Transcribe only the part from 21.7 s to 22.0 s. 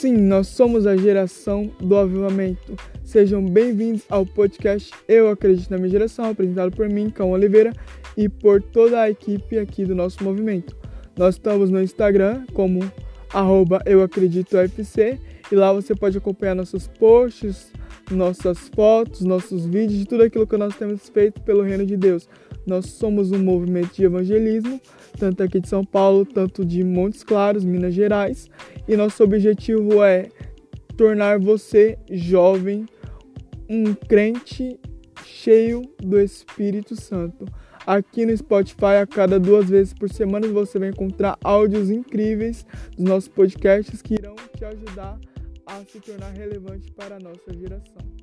de